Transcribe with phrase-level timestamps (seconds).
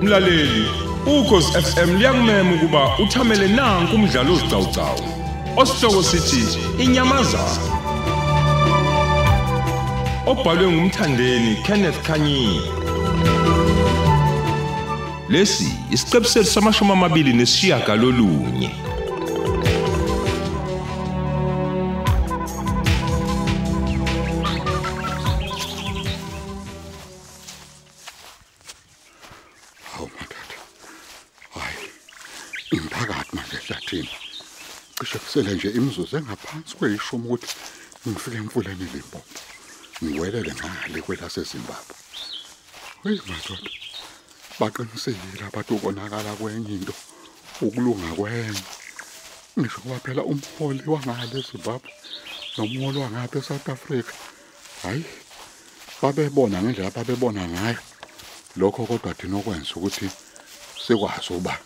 [0.00, 0.68] Mlaleli,
[1.06, 5.00] ukhosi FM liyakumema ukuba uthamele nanku umdlalo ozicawucawu.
[5.56, 7.74] Osihloko sithi inyamazana.
[10.26, 12.60] Obhalwe ngumthandeni Kenneth Kanyini.
[15.28, 18.68] Lesi isiqebu sethu samashumi amabili nesishiyagalolunye.
[29.92, 30.58] Hawu madoda.
[31.54, 31.88] Hayi.
[32.72, 34.08] Imphakathi manje ehlathini.
[34.98, 37.54] Cishe kusele nje imizuzu engaphansi kweyishumi ukuthi
[38.08, 39.40] ngifike emfuleni Limpopo.
[40.04, 41.94] Ngiwelele ngale kwelaseZimbabwe.
[43.02, 43.70] Hey madoda.
[44.60, 46.94] Baqinisekile abantu ukonakala kwenye into
[47.60, 48.62] ukulunga kwenye.
[49.58, 51.90] Ngisho kuba phela umholi wangale eZimbabwe
[52.56, 54.12] nomholi wangapha eSouth Africa.
[54.82, 55.04] Hayi.
[56.02, 57.82] Babebona ngendlela babebona ngayo.
[58.56, 60.08] lokho kodwa thina okwenza ukuthi
[60.86, 61.58] sikwazi uba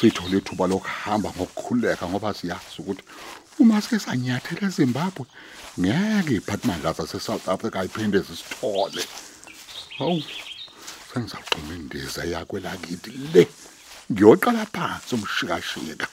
[0.00, 3.02] sithole ithuba lokuhamba ngokukhuleka ngoba siyazi ukuthi
[3.60, 5.24] uma sike sanyathela eZimbabwe
[5.80, 9.02] ngeke iphathimandla sase-South Africa iphinde zisithole
[9.98, 10.22] hawu
[11.14, 13.42] sengizawugcuma indiza yakwelakithi le
[14.10, 16.06] ngiyoqala phansi umshikashika.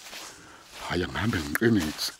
[0.86, 2.12] Hhayi ngihambe ngiqinise.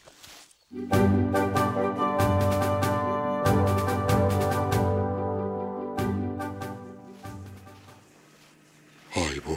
[9.14, 9.56] Hayi bo.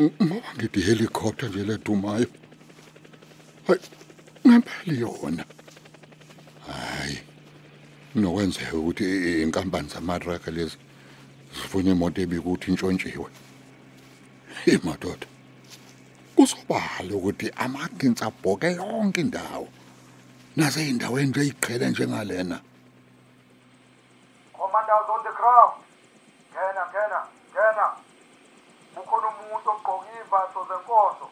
[0.00, 2.26] Ngoba ngithi helicopter nje ledumayo
[3.66, 3.86] hayi
[4.46, 5.44] ngempela yona.
[6.66, 7.18] Hayi
[8.14, 9.04] nokwenzeka ukuthi
[9.42, 10.76] inkampani zamaraka lezi
[11.56, 13.28] zifuna imoto ebikuthi intshontshiwe
[14.74, 15.26] imadoda
[16.36, 19.68] kusobala ukuthi amakinsi abhoke yonke indawo
[20.56, 22.58] naseyindaweni nje eyiqhele njengalena
[24.56, 25.74] Commanders on the ground.
[26.50, 27.20] Ngena ngena
[27.52, 27.86] ngena.
[29.00, 31.26] Ukhona umuntu ogqoke izimbatho zenkonzo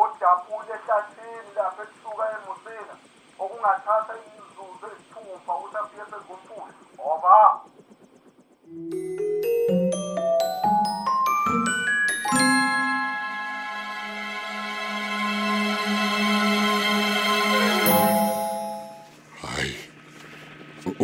[0.00, 2.94] odabule ehlathini lapha esuka emusina
[3.42, 6.72] okungathatha imizuzu eyisithupha ukuthi afike sezigumfule.
[7.10, 7.50] Over.
[8.72, 9.11] hayi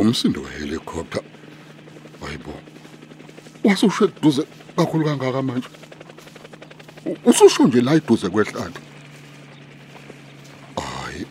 [0.08, 1.22] umsindo wehelicopter
[2.20, 2.54] hayibo
[3.64, 4.42] wasusho eduze
[4.76, 5.69] kakhulu kangaka manje.
[7.24, 8.80] Ususho nje la eduze kwehlathi
[10.76, 11.26] hayi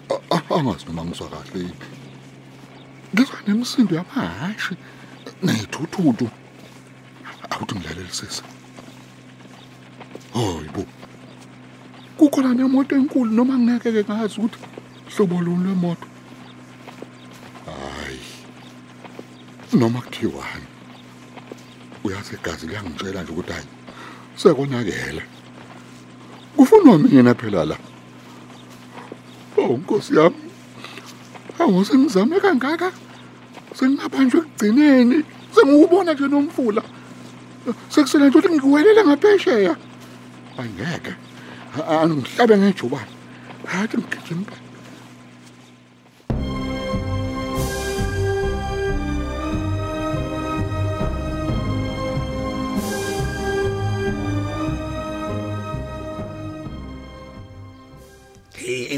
[0.50, 1.88] angazi noma ngizwa kahle yini.
[3.14, 4.76] Ngizwa nemisindo yamahashi
[5.44, 6.30] neyithuthuthu
[7.50, 8.44] awuthi ngilalelisisa
[10.34, 10.86] hayibo
[12.18, 14.58] kukhona nemoto enkulu noma ngingeke ngazi ukuthi
[15.16, 16.07] hlobo luni lwemoto
[19.78, 20.68] noma kuthiwani
[22.04, 23.68] uyazi igazi liyangitshela nje ukuthi hayi
[24.36, 25.24] sekonakele
[26.58, 27.78] kufunwa mina phela la?
[29.58, 30.36] Oh nkosi yami.
[31.60, 32.92] Awuse ngizame kangaka?
[33.78, 35.18] Sengingabanjwe ekugcineni.
[35.54, 36.82] Sengikubona nje nomfula.
[37.90, 39.76] Sekusela nje ukuthi ngikuwelela ngaphesheya.
[40.58, 41.14] Angeke.
[41.90, 43.14] Angihlabe ngejubane.
[43.66, 44.46] Hathi ngigijima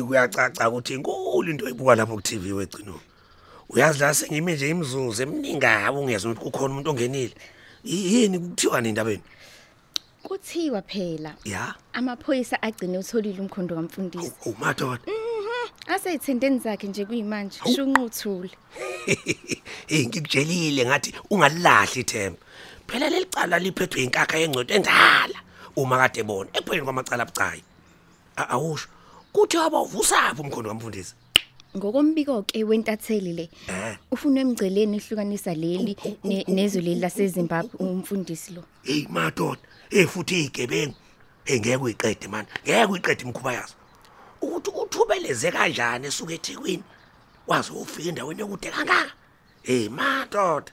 [0.09, 2.99] kuyacaca ukuthi inkulu into oyibuka lapho ku TV wegcino.
[3.69, 7.35] Uyazi la sengime nje imizuzu eminingi ungezwe ukuthi kukhona umuntu ongenile.
[7.83, 9.21] Y- yini kuthiwa nendabeni
[10.23, 11.35] Kuthiwa phela.
[11.45, 11.75] Ya.
[11.93, 14.33] Amaphoyisa agcine utholile umkhondo kamfundisi.
[14.45, 15.01] umadoda
[15.87, 18.51] Aseyithindeni zakhe nje kuyimanje shunquthule.
[19.87, 22.39] hey ngikutshelile ngathi ungalilahli ithemba.
[22.87, 25.39] Phela lelicala liphethwe inkakha yengcodo enzala
[25.75, 27.63] uma kade bona ekupheni kwamacala abucayi.
[28.35, 28.87] A- awusho.
[29.33, 31.13] Kuthi abawuvusaphi umkhondo kamfundisi
[31.77, 33.49] Ngokombiko ke wentatheli le.
[34.11, 38.63] Ufuna emgceleni ehlukanisa leli ne- nezwe leli laseZimbabwe umfundisi lo.
[38.83, 39.61] hey madoda.
[39.89, 40.95] Hey futhi izigebengu
[41.45, 42.45] hey ngeke uyiqede man.
[42.65, 43.75] Ngeke uyiqede imkhuba yazo
[44.41, 46.83] ukuthi uthubeleze kanjani esuka eThekwini?
[47.47, 49.11] Waze ufika endaweni yokude kangaka?
[49.61, 50.71] Hey madoda.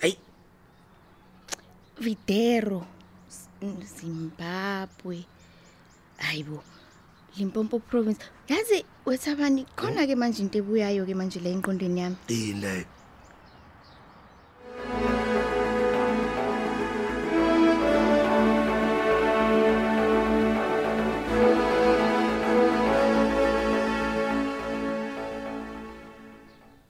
[0.00, 0.16] Hey.
[2.00, 2.84] Videro
[3.96, 5.24] Zimbabwe.
[6.18, 6.62] Hayibo.
[7.38, 8.20] Limpopo province.
[8.48, 9.66] Yazi wethabani eh?
[9.76, 12.16] khona ke manje into ebuyayo ke manje la enqondweni yami.
[12.28, 12.86] Ile.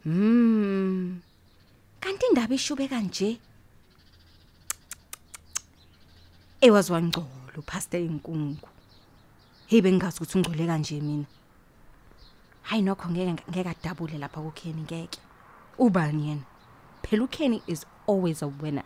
[0.04, 1.20] Mm.
[2.00, 3.38] Kanti indaba ishube kanje.
[6.60, 8.71] Ewazwa ngcolo past enkungu.
[9.72, 11.24] Hey bengazi ukuthi ungcole kanje mina.
[12.62, 15.18] Hayi nokho ngeke ngeke adabule lapha kuKenny ngeke.
[15.78, 16.42] Ubani yena?
[17.02, 18.84] Phela uKenny is always a winner.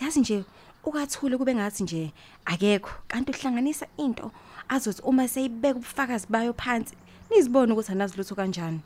[0.00, 0.44] Yazi nje
[0.84, 2.12] ukathule kube ngathi nje
[2.44, 2.90] akekho.
[3.08, 4.30] Kanti uhlanganisa into
[4.68, 6.94] azothi uma seyibeka ubufakazi bayo phansi
[7.30, 8.80] nizibone ukuthi anazi lutho kanjani.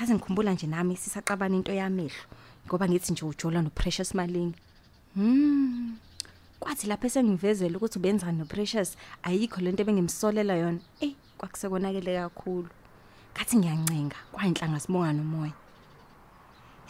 [0.00, 2.24] Yazi ngikhumbula nje nami sisaqabana into yamehlo
[2.66, 4.56] ngoba ngithi nje ujola no Precious Malingi
[5.14, 5.96] hmm.
[6.60, 10.80] Kwathi lapho esengivezela ukuthi ubenzani no Precious ayikho lento ebengimsolela yona.
[11.00, 12.68] Eh kwakusekonakele kakhulu.
[13.34, 15.52] Ngathi ngiyancenga kwayinhlanga sibonga nomoya.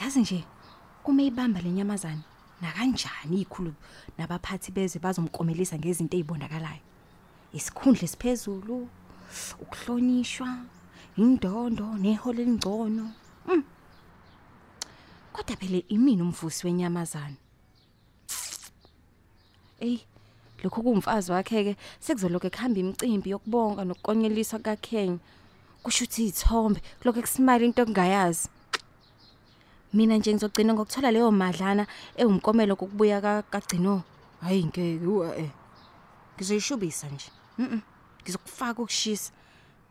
[0.01, 0.45] Yazi nje
[1.05, 2.23] uma ibamba lenyamazana
[2.61, 3.73] na kanjani ikhulu
[4.19, 6.83] nabaphathi beze bazomkomelisa ngezinto ezibonakalayo
[7.53, 8.89] isikhundla esiphezulu
[9.62, 10.49] ukuhlonishwa
[11.17, 13.12] indondo neholo elingcono.
[13.49, 13.65] Mm.
[15.33, 17.37] kodwa phela imini umvusi wenyamazana.
[19.81, 19.99] Ey
[20.62, 25.19] lokho kumfazi wakhe ke sekuzoloke kuhamba imicimbi yokubonga nokukonyeliswa kaKenya.
[25.82, 28.49] Kusho ukuthi izithombe lokho ekusimile into engayazi
[29.93, 31.87] mina nje ngizogcina ngokuthola leyo madlana
[32.17, 34.02] ewumkomelo kokubuya ka- kagcino.
[34.40, 35.50] Hayi ngeke uwa eh
[36.37, 37.28] ngizoyishubisa nje.
[37.58, 37.81] Mhm
[38.23, 39.32] ngizokufaka ukushisa.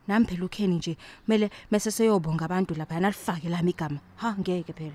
[0.08, 3.98] Nami phela uKenny nje kumele mase seyobonga abantu lapha nalifake lami igama.
[4.16, 4.94] Ha ngeke phela.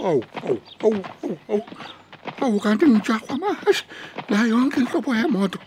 [0.00, 1.64] Awu, awu, awu, awu, awu.
[2.42, 3.84] Awu kanti ngijahwa manje.
[4.28, 5.58] La yonke inhlobo yemoto.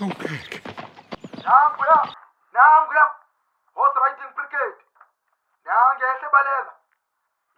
[0.00, 0.58] Awu keke.
[1.48, 1.96] nanguya
[2.54, 3.04] nanguya
[3.74, 4.78] horse riding brigade
[5.66, 6.72] nangehle baleka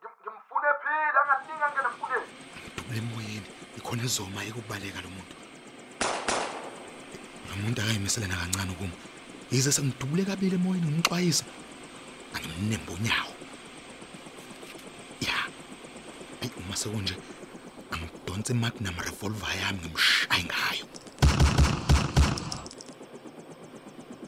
[0.00, 2.26] Ngim- ngimfune phila anganingi angena emfuleni
[2.76, 5.34] dubule emoyeni ikhona ezoma ekubaleka lo muntu
[7.48, 8.94] lo muntu akayimeselana kancane kuma
[9.50, 11.44] yize sengidubule kabili emoyeni ngimxwayisa
[12.34, 13.34] angimnembo nyawo
[15.26, 15.36] ya
[16.70, 17.16] ayi uma sekunje
[17.90, 20.86] angidonse imagnum revolver yami ngimshaye ngayo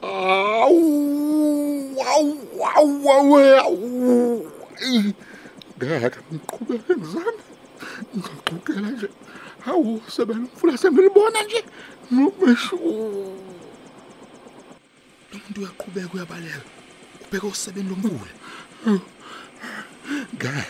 [0.03, 4.51] Awu, awu, awu,
[5.77, 7.43] Ngeke ngiqhubeke ngizame.
[8.15, 9.07] Ngixoxela nje.
[9.65, 11.63] Hawu, sebele umfula sengilibona nje.
[12.11, 12.75] Nobesho.
[15.31, 16.61] lo muntu uyaqhubeka uyabaleka
[17.23, 18.33] ubheka usebeni lomfula
[20.35, 20.65] Ngeke.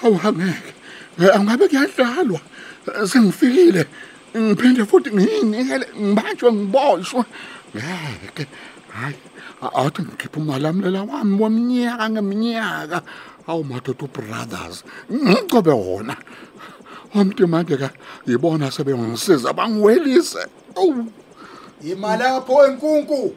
[0.00, 0.79] Hawu angeke.
[1.20, 2.40] Angabe kuyadlalwa.
[3.06, 3.86] Sengifikile.
[4.36, 7.24] Ngiphinde futhi ngiyinikele ngibanjwe ngiboshwe.
[7.74, 8.46] Ngeke.
[8.94, 9.16] Hayi,
[9.60, 13.02] athi ngikhipha umalamlela wami womnyaka ngeminyaka.
[13.46, 14.84] Awu madoda brothers.
[15.12, 16.16] Ngicobe wona.
[17.14, 17.90] Umntu manje ka
[18.26, 20.46] yibona sebengisiza bangiwelise.
[20.76, 21.10] Awu.
[21.82, 23.34] imali yapho enkunku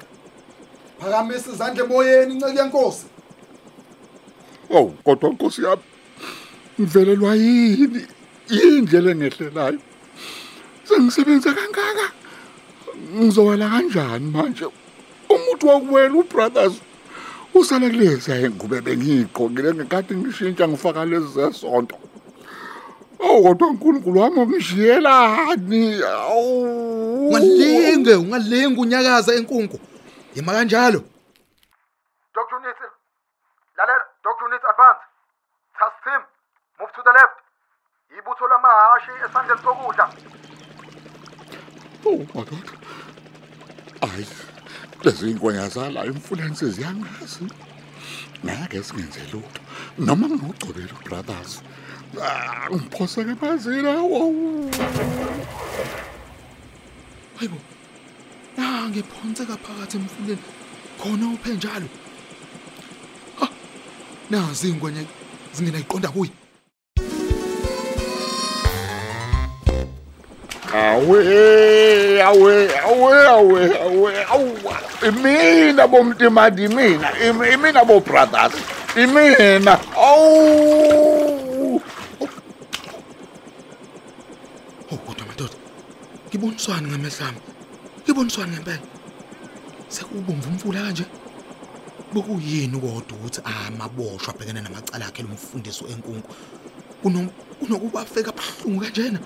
[1.00, 3.06] phakamisa izandla emoyeni inceke yenkosi
[4.74, 5.82] Awu kodwa Nkosi yami.
[6.80, 8.02] Ngivelelwa yini?
[8.50, 9.80] Indlela engehlelayo.
[10.84, 12.08] Sengisebenza kangaka.
[13.16, 14.66] Ngizowela kanjani manje?
[15.30, 16.74] Umuntu wakuwela ubrothers
[17.54, 21.96] usala kulezi ayengube bengiqokile ngekade ngishintsha ngifaka lezi zesonto.
[23.20, 26.02] Awu kodwa uNkulunkulu wami ungishiyelani?
[26.04, 27.14] Awu.
[27.28, 29.80] ungalinge ungalinge unyakaza enkunku
[30.36, 31.04] yima kanjalo
[36.96, 37.38] to the left
[38.18, 40.06] ibutho lamahashi esandleni sokudla
[42.06, 42.72] Oh madoda.
[44.02, 44.26] Ay.
[45.04, 47.48] Lezi ingwenya zala influence ziyangazi.
[48.46, 49.62] Ngeke singenze lutho.
[49.98, 51.64] Noma ngigcobela brothers.
[52.22, 54.70] Ah, ngiphoseke emazini awu.
[57.40, 57.58] hayibo
[58.58, 60.42] nangephonseka phakathi emfuleni
[61.00, 61.88] khona uphe njalo
[63.42, 63.50] ah
[64.30, 65.08] nazi ingwenye
[65.54, 66.32] zingena iqonda kuyi
[70.74, 74.58] Awe, awe, awe, awe, awe, awu.
[75.08, 78.54] Imina bomntimandi imina, imi- imina bo brothers.
[78.96, 79.78] Imina.
[79.98, 81.82] Awu.
[84.92, 85.54] oh kodwa madoda
[86.30, 87.38] ngiboniswani ngamehlami
[88.06, 88.80] ngiboniswani ngempela
[89.90, 91.06] sekubomva umfula kanje
[92.14, 96.30] bokuyini kodwa ukuthi amaboshwa abhekene namacala akhe lomfundiso enkunku
[97.02, 99.20] kuno kunokuba feka abhlungu kanjena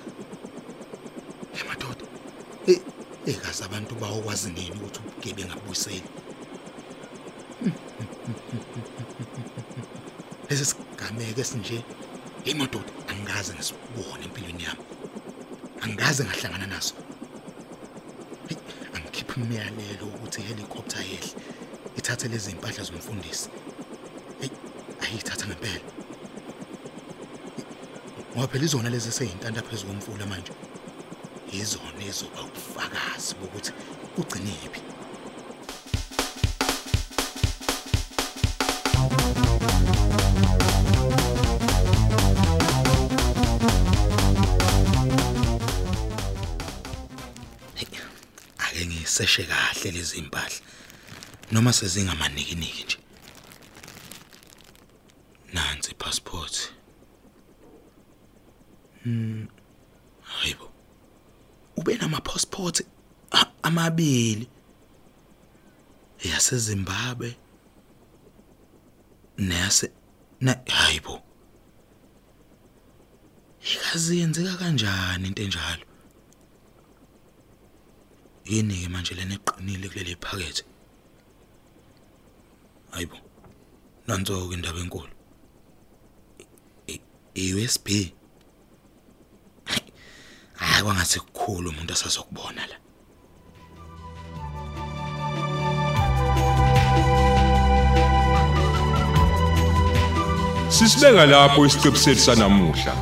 [1.54, 2.06] hey madoda
[2.68, 2.80] eh
[3.32, 6.10] ekazi abantu bawokwazi nini ukuthi ubugebengu abuyiseli
[10.50, 11.78] lesi sigameke esinje
[12.44, 14.84] hey madoda angikaze ngisibone empilweni yami.
[15.82, 16.96] Angikaze ngahlangana naso.
[18.48, 18.58] Hey,
[18.96, 21.32] angikhiphe imiyalelo ukuthi ihelicopter yehle
[21.98, 23.50] ithathe lezi impahla zomfundisi.
[24.40, 24.50] Hey
[25.02, 25.86] ayithatha ngempela.
[28.32, 30.52] Ngoba phela izona lezi eseyintanda phezulu komfula manje.
[31.52, 33.72] Izona ezoba ubufakazi bokuthi
[34.18, 34.82] ugciniphi
[48.66, 50.60] ake ngiseshe kahle lezi impahla
[51.52, 52.98] noma sezingamaniniki nje.
[55.54, 56.72] Nansi passport
[59.06, 59.57] mm
[62.38, 62.82] passport
[63.64, 64.48] amabili.
[66.24, 67.36] Yase Zimbabwe
[69.38, 69.92] nase
[70.42, 71.22] na hayibo
[73.74, 75.86] ikazi yenzeka kanjani into enjalo?
[78.46, 80.64] Yini ke manje lena eqinile kuleli phakethe?
[82.92, 83.18] Hayibo
[84.08, 85.14] nanzo ke indaba enkulu.
[87.36, 88.14] I USB
[90.58, 92.78] hayi kwangathi kukhulu umuntu asazokubona la
[100.70, 102.94] Sisibeka lapho isiqebu sethu sanamuhla.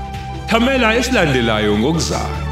[0.47, 2.44] Thamela esilandelayo ngokuzayo.